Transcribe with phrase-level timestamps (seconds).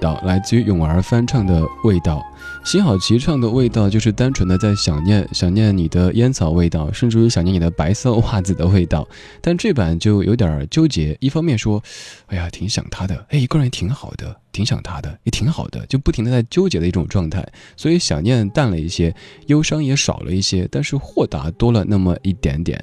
[0.00, 2.20] 道来自于泳儿翻唱的味道，
[2.64, 9.06] 新好齐唱的味道就是单纯的在想念想念你的烟草味道，甚至于想念你的白色袜子的味道。
[9.40, 11.82] 但这版就有点纠结，一方面说，
[12.26, 17.46] 哎呀挺想他的，哎一个人也挺好的，挺想他的也挺好的，就不停的在纠结的一种状态。
[17.76, 19.14] 所以想念淡了一些，
[19.46, 22.82] 忧伤也少了一些，但是豁达多了那么一点点。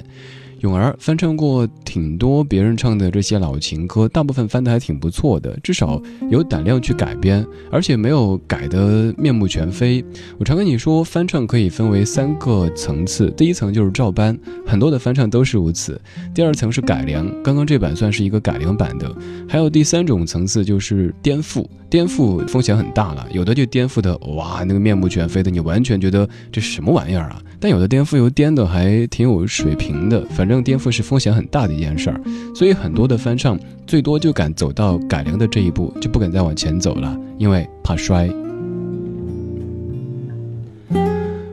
[0.61, 10.03] 咏儿翻唱过挺多别人唱的这些老情歌，大部分翻的还挺不错的，至少有胆量去改编，而且没有改得面目全非。
[10.37, 15.93] 我常跟你说，翻唱可以分为三个层次，第一层就是照搬，很多的翻唱都是如此；
[16.33, 19.07] 第二层是改良，刚刚这版算是一个改良版的；
[19.47, 27.41] 还有第三种层次就是颠覆，颠覆风险很大了，有的就颠覆的哇，那个面目全非的，你完全觉得这什么玩意儿啊？
[27.59, 32.21] 但有的颠覆又颠的还挺有水平的，反反正颠覆是风险很大的一件事儿，
[32.55, 38.29] 所以很多的翻唱最多就敢走到改良的这一步，就不敢再往前走了，因为怕摔。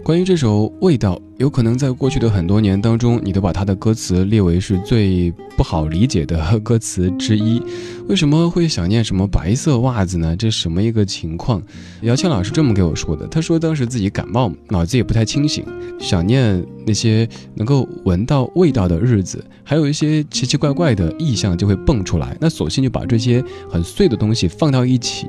[0.04, 7.58] 关于这首《味道》，有可能在过去的很多年当中，你都把它的歌词列为是最不好理解的歌词之一。
[8.06, 10.36] 为什么会想念什么白色袜子呢？
[10.36, 11.62] 这什么一个情况？
[12.02, 13.26] 姚谦老师这么给我说的。
[13.28, 15.64] 他说当时自己感冒，脑子也不太清醒，
[15.98, 22.36] 想念那些能够闻到味道的日子，还有一些奇奇怪怪的意象就会蹦出来。
[22.38, 25.26] 那索性就把这些很碎的东西放到一起。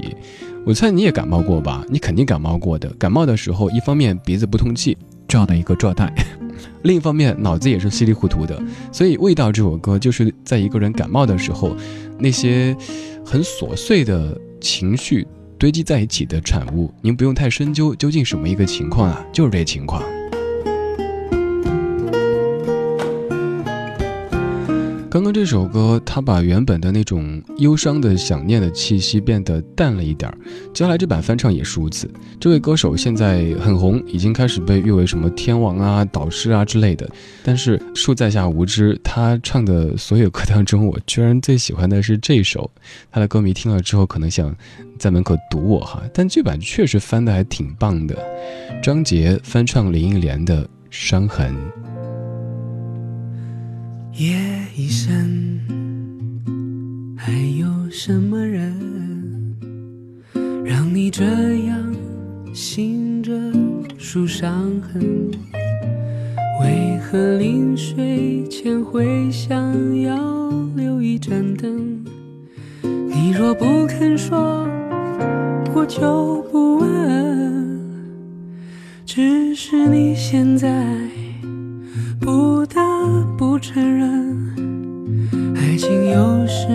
[0.65, 1.85] 我猜你也感冒过吧？
[1.88, 2.89] 你肯定感冒过的。
[2.95, 4.97] 感冒的时候，一方面鼻子不通气，
[5.27, 6.12] 这样的一个状态，
[6.81, 8.59] 另一方面脑子也是稀里糊涂的。
[8.91, 11.75] 所以《味道》这首歌就是在一个人感冒的时候，
[12.17, 12.75] 那些
[13.23, 15.27] 很琐碎的情绪
[15.59, 16.91] 堆积在一起的产物。
[17.00, 20.01] 您不用太深究究竟什么一个情况啊，就是这情况。
[25.15, 30.38] 刚刚这首歌，他把原本的那种忧伤的、想念的气息变得淡了一点儿。
[30.73, 32.12] 接下来这版翻唱也是如此。
[32.38, 37.09] 这位歌手现在很红，已经开始被誉为什么天王啊、导师啊之类的。
[37.45, 42.69] 但是恕在下无知，他唱的所有歌当中，我居然最喜欢的是这首。
[43.09, 44.53] 他的歌迷听了之后可能想
[45.00, 48.18] 在门口堵我哈，但这版确实翻的还挺棒的。
[48.83, 51.56] 张杰翻唱林忆莲的《伤痕》。
[54.17, 54.33] 夜
[54.77, 55.59] 已深，
[57.17, 58.73] 还有什么人
[60.63, 61.25] 让你这
[61.65, 61.94] 样
[62.53, 63.33] 醒着
[63.97, 65.31] 数伤痕？
[66.62, 72.01] 为何临睡前会想要留一盏灯？
[72.83, 74.65] 你若不肯说，
[75.73, 77.81] 我就不问。
[79.06, 81.05] 只是你现在。
[83.67, 86.67] 承认，爱情有时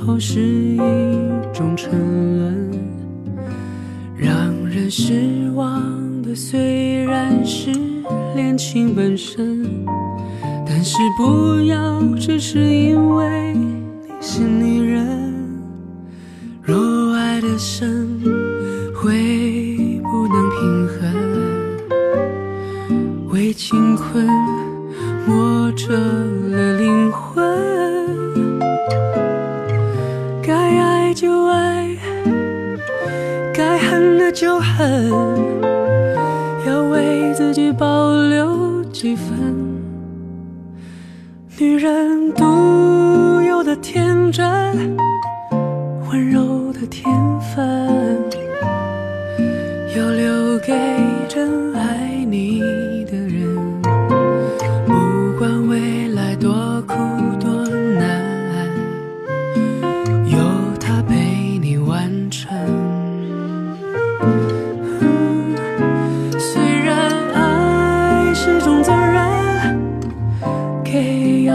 [0.00, 0.78] 候是一
[1.52, 1.90] 种沉
[2.38, 2.70] 沦。
[4.16, 4.32] 让
[4.66, 7.70] 人失望的虽然是
[8.34, 9.84] 恋情本身，
[10.66, 14.80] 但是不要只是因为你是女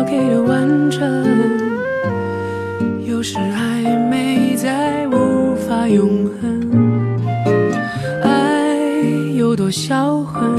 [0.09, 1.01] 给的完整，
[3.06, 6.71] 有时暧昧在无法永恒，
[8.24, 8.77] 爱
[9.36, 10.56] 有多销魂。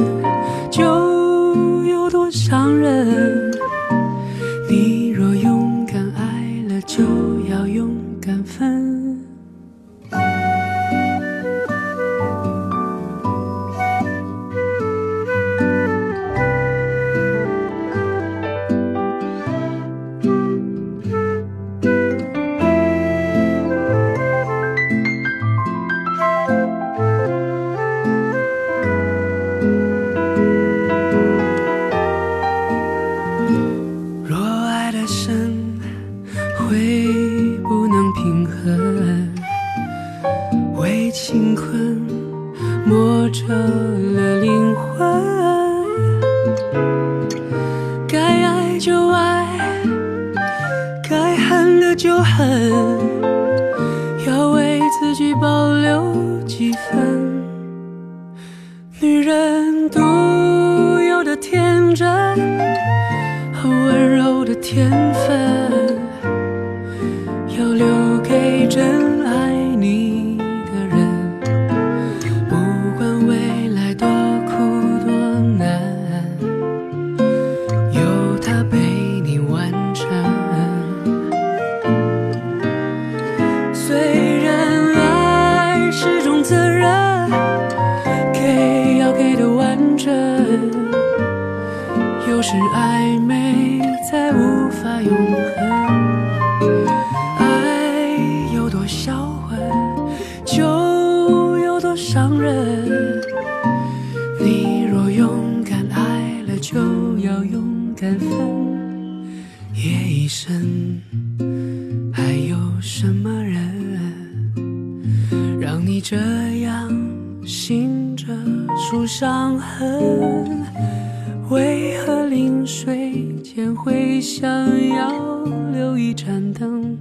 [123.51, 124.47] 天会想
[124.91, 126.95] 要留一盏灯。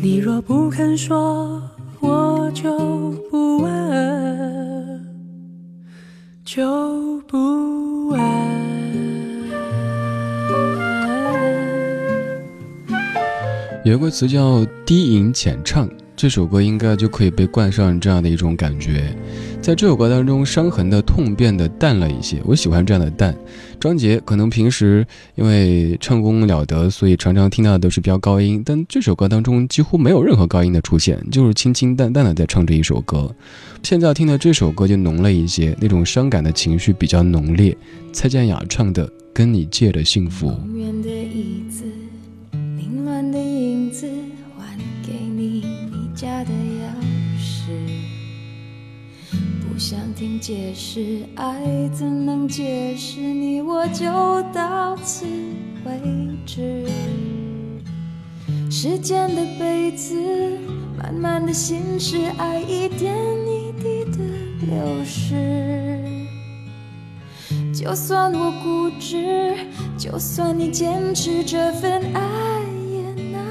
[0.00, 1.62] 你若不肯说
[2.00, 2.74] 我就
[3.30, 5.06] 不问
[6.42, 8.18] 就不问。
[13.84, 19.14] 有一个词叫低吟浅唱这首歌应该就可以被冠上这样的一种感觉。
[19.66, 22.40] 在这首歌当中，伤痕的痛变得淡了一些。
[22.44, 23.36] 我喜欢这样的淡。
[23.80, 25.04] 张杰可能平时
[25.34, 33.28] 因为唱功了得，所以常常听到的都是飙高音，但这首歌当中几乎没有任何高音的出现，就是清清淡淡的在唱这一首歌。
[33.82, 37.76] 现在听的这首歌就浓了一些，那种伤感的情绪比较浓烈。
[38.12, 39.04] 蔡健雅唱的
[39.34, 40.48] 《跟你借的幸福》。
[49.76, 51.60] 不想听解释，爱
[51.92, 53.20] 怎能解释？
[53.20, 54.06] 你我就
[54.50, 55.26] 到此
[55.84, 56.00] 为
[56.46, 56.86] 止。
[58.70, 60.14] 时间的杯子，
[60.96, 63.14] 慢慢的心事，爱一点
[63.46, 64.18] 一滴的
[64.62, 66.00] 流失。
[67.74, 69.54] 就算我固执，
[69.98, 72.22] 就算你坚持，这份爱
[72.90, 73.44] 也难。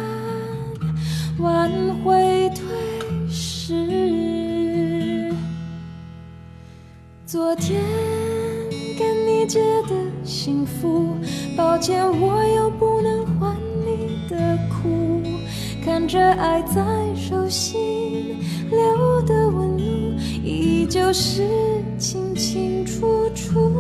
[1.38, 1.70] 挽
[2.04, 2.45] 回
[7.28, 7.82] 昨天
[9.00, 11.16] 跟你借的幸福，
[11.58, 15.24] 抱歉我又不能还你的苦。
[15.84, 16.84] 看着爱在
[17.16, 18.38] 手心
[18.70, 21.48] 留的纹路，依旧是
[21.98, 23.74] 清清楚楚。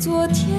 [0.00, 0.58] 昨天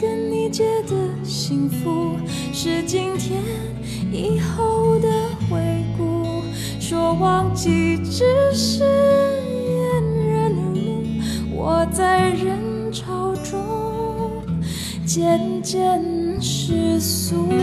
[0.00, 2.16] 跟你借的幸福，
[2.54, 3.42] 是今天。
[4.10, 5.08] 以后的
[5.50, 6.42] 回顾，
[6.80, 8.24] 说忘记只
[8.54, 9.37] 是。
[11.78, 12.58] 我在人
[12.92, 14.42] 潮中
[15.06, 16.02] 渐渐
[16.40, 17.36] 失速。
[17.36, 17.54] 公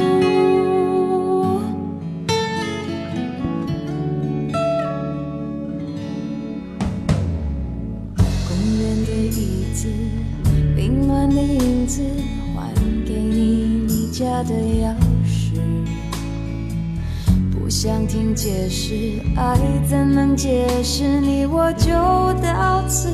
[8.79, 9.89] 园的椅子，
[10.77, 12.01] 凌乱的影子，
[12.55, 12.73] 还
[13.05, 14.95] 给你你家的钥
[15.25, 15.59] 匙。
[17.51, 21.19] 不想听解释，爱怎能解释？
[21.19, 21.91] 你我就
[22.41, 23.09] 到此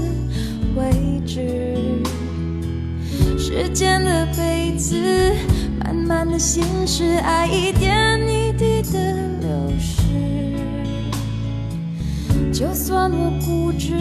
[0.76, 2.02] 为止。
[3.38, 4.96] 时间的杯子，
[5.84, 10.02] 慢慢的心事，爱一点一滴的流失。
[12.52, 13.96] 就算我固执，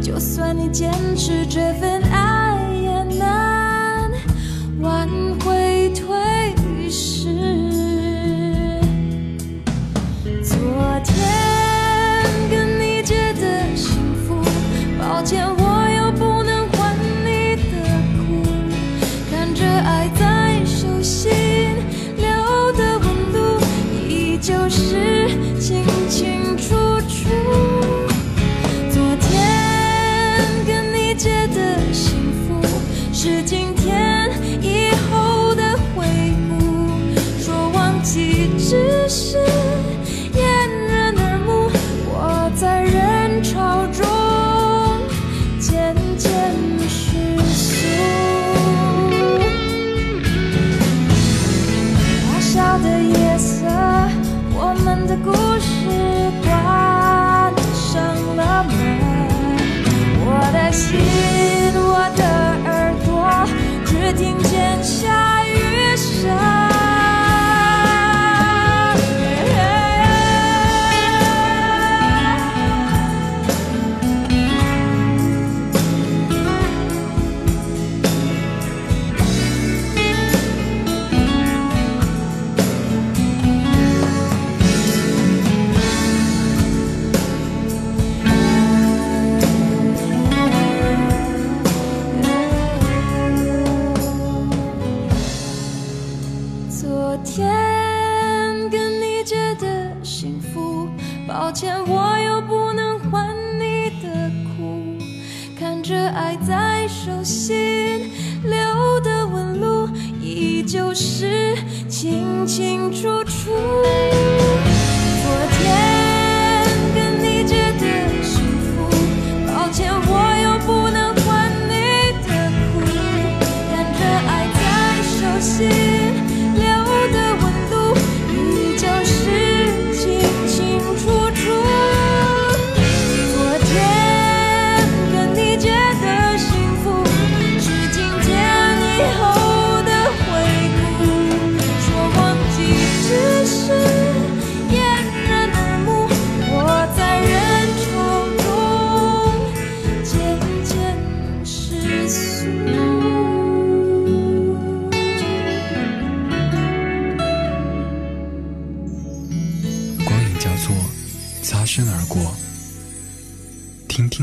[0.00, 4.10] 就算你坚持，这份爱也难
[4.80, 5.08] 挽
[5.40, 7.61] 回退时。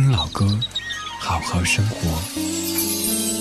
[0.10, 0.60] 听老歌，
[1.20, 3.39] 好好生活。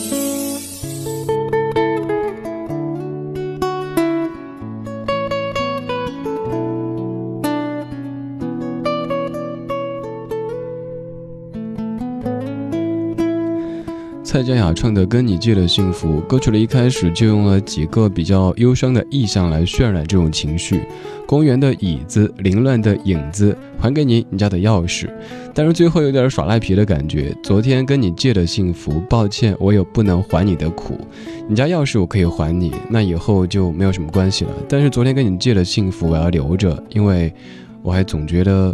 [14.39, 20.81] 蔡健雅唱的《跟你借了幸福》歌曲的一开始就用了几个比较忧伤的意象来渲染这种情绪：
[21.27, 25.11] 公园的椅子、凌乱的影子、还给你你家的钥匙。
[25.53, 27.37] 但是最后有点耍赖皮的感觉。
[27.43, 30.97] 昨天跟你借的幸福，抱歉，我有不能还你的苦。
[31.49, 34.53] 你家钥匙我可以还你，那以后就没有什么关系了。
[34.69, 37.35] 但是昨天跟你借的幸福我要留着，因为
[37.83, 38.73] 我还总觉得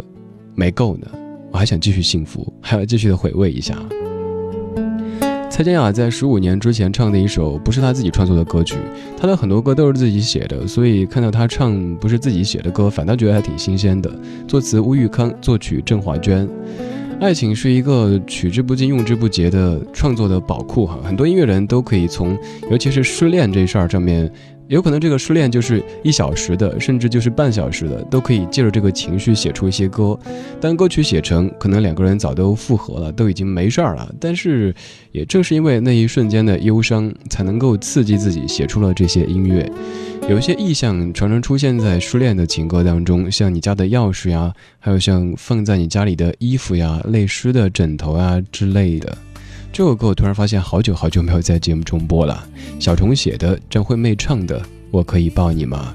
[0.53, 1.07] 没够呢，
[1.51, 3.75] 我还想继续幸福，还要继续的回味一下。
[5.55, 8.75] 蔡健雅在十五年之前唱的一首不是她自己创作的歌曲，
[9.15, 14.11] 她的很多歌都是自己写的，所以看到她唱不是自己写的歌，反倒觉得还挺新鲜的。
[14.49, 16.45] 作词乌玉康，作曲郑华娟。
[17.21, 22.37] 爱情是一个取之不尽、用之不竭的创作的宝库哈，很多音乐人都可以从，
[22.69, 24.29] 尤其是失恋这事儿上面。
[24.67, 30.17] 有可能这个失恋就是一小时的，甚至就是半小时的，都可以借着这个情绪写出一些歌。
[30.59, 34.11] 当歌曲写成，可能两个人早都复合了，都已经没事儿了。
[34.19, 34.73] 但是，
[35.11, 39.71] 也正是因为那一瞬间的忧伤，才能够刺激自己写出了这些音乐。
[40.27, 49.15] 有一些意象常常出现在失恋的情歌当中，像你家的钥匙呀，还有像放在你家里的衣服呀、泪湿的枕头啊之类的。
[49.75, 52.47] 这首歌我突然发现，好久好久没有在节目中播了。
[52.79, 54.57] 小虫写的，张惠妹唱的，
[54.89, 55.93] 《我可以抱你吗》。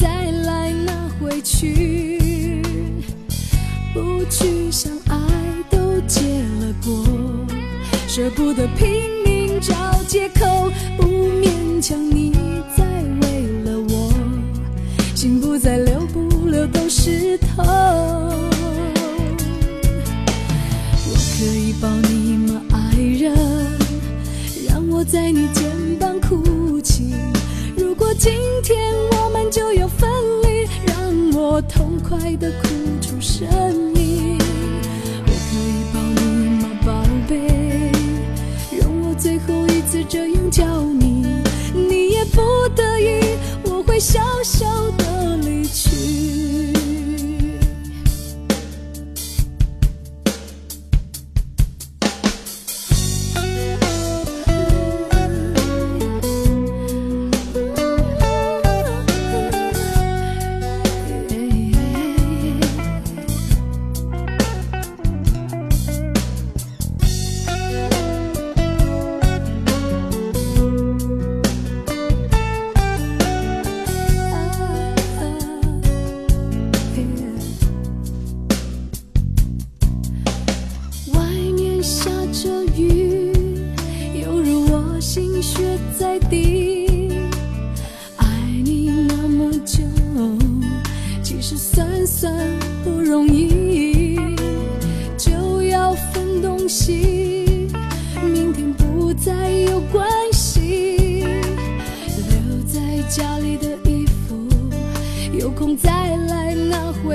[0.00, 2.62] 再来拿回去。
[3.92, 5.18] 不去想爱
[5.68, 6.20] 都结
[6.58, 7.04] 了果，
[8.08, 8.88] 舍不得拼
[9.22, 9.74] 命找
[10.08, 12.32] 借口，不勉强你
[12.74, 12.82] 再
[13.20, 14.10] 为了我，
[15.14, 17.62] 心不再留不留都是痛。
[21.04, 23.36] 我可以抱你吗，爱人？
[24.66, 27.12] 让我在你肩膀哭泣。
[27.76, 28.32] 如果今
[28.62, 28.78] 天，
[29.09, 29.09] 我
[31.62, 32.79] 痛快的哭。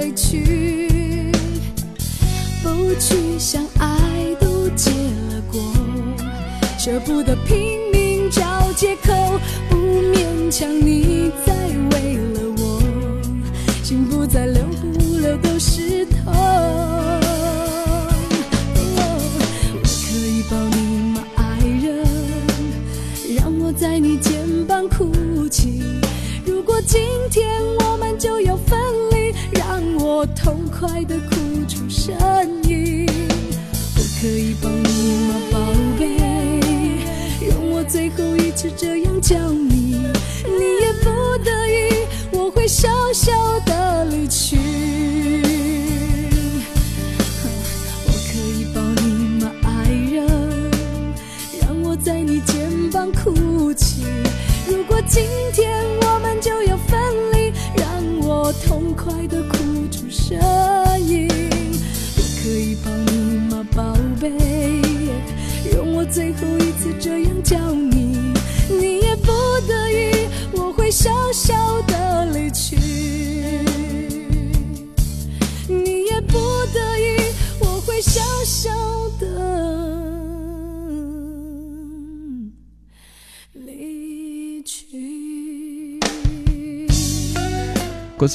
[0.06, 1.32] 不去，
[2.62, 5.60] 不去想爱都结了果
[6.78, 11.56] 舍不得拼命找借口，不勉强你再
[11.92, 12.80] 为了我，
[13.84, 16.32] 心不再留不留都湿透。
[18.76, 22.06] 我可以抱你吗，爱人？
[23.36, 25.82] 让我在你肩膀哭泣。
[26.46, 27.50] 如果今天
[38.66, 39.05] 后一次这样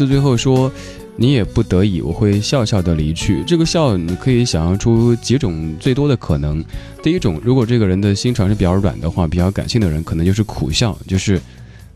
[0.01, 0.71] 词最后说。
[1.17, 3.45] 你也不得已，我会笑笑的离去。
[3.47, 6.65] 这个笑，你可以想象出几种最多的可能。
[7.03, 11.39] 第一种，如果这个人的心肠是比较软的话，比较感性的人，可能就是苦笑，就是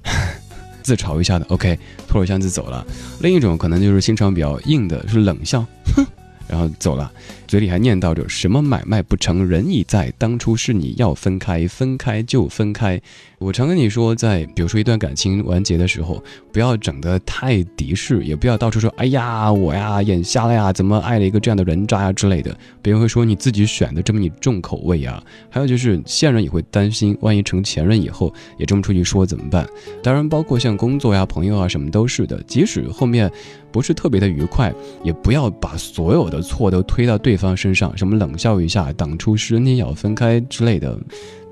[0.83, 1.47] 自嘲一下的。
[1.47, 2.87] OK，拖着箱子走了。
[3.21, 5.65] 另一种可能就是心肠比较硬的，是冷笑，
[5.97, 6.05] 哼，
[6.47, 7.11] 然后走了。
[7.55, 13.01] 嘴里还念叨着什么买卖不成仁义在，当初是你要分开，分开就分开。
[13.39, 16.21] 我常跟你说，在比如说一段感情完结的时候，
[16.53, 22.53] 不要整得太敌视，也不要到处说哎呀我呀眼瞎了呀，怎么爱了一个这样的人渣呀之类的。
[22.83, 25.23] 别人会说你自己选的这么你重口味呀。
[25.49, 29.65] 还有就是现任也会担心，万一成前任以后也这么出去说怎么办？
[30.03, 32.43] 当然包括像工作呀、朋友啊什么都是的。
[32.49, 33.31] 即使后面
[33.71, 37.44] 不是特别的愉快，也不要把所有的错都推到对方。
[37.45, 40.99] 方身上，什么冷笑一下，挡出是你要分开之类的，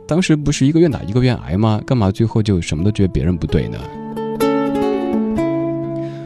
[0.08, 1.80] 当时不是一个愿打一个愿挨吗？
[1.86, 3.78] 干嘛最后就什么都觉得别人不对呢？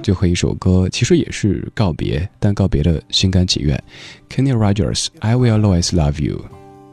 [0.03, 3.83] 最后一首歌其实也是告别，但告别的心甘情愿。
[4.31, 6.45] Kenny Rogers，I will always love you。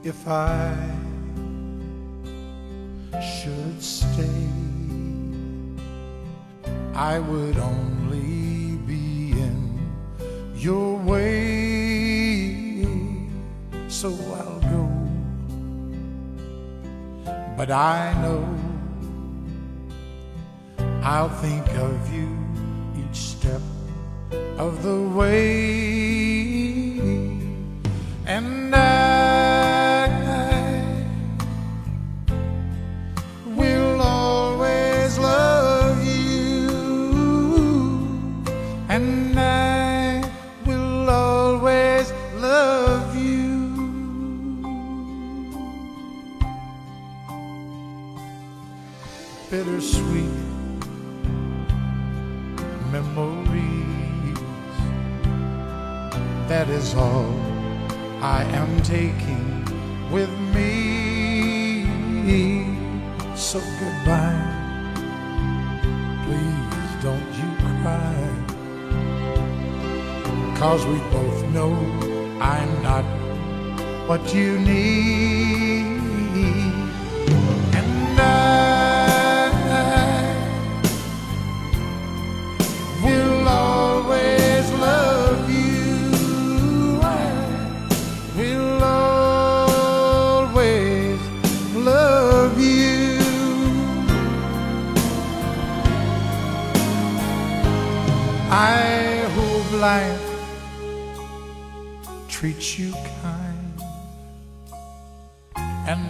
[0.04, 0.74] If I
[3.22, 4.24] should stay,
[6.96, 9.78] I would only be in
[10.60, 11.53] your way.
[13.94, 14.84] So I'll go.
[17.56, 18.44] But I know
[21.04, 22.28] I'll think of you
[22.98, 23.62] each step
[24.58, 25.60] of the way.
[28.26, 29.03] And I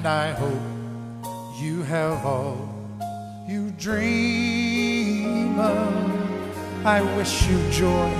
[0.03, 2.67] and I hope you have all
[3.47, 6.85] you dream of.
[6.85, 8.11] I wish you joy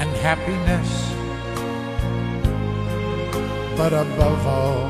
[0.00, 0.90] and happiness,
[3.76, 4.86] but above all,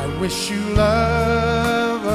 [0.00, 2.06] I wish you love